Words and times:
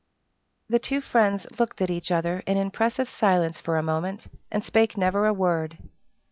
The 0.67 0.79
two 0.79 0.99
friends 0.99 1.45
looked 1.59 1.79
at 1.79 1.91
each 1.91 2.09
other 2.09 2.39
in 2.47 2.57
impressive 2.57 3.07
silence 3.07 3.59
for 3.59 3.77
a 3.77 3.83
moment, 3.83 4.25
and 4.51 4.63
spake 4.63 4.97
never 4.97 5.27
a 5.27 5.31
word. 5.33 5.77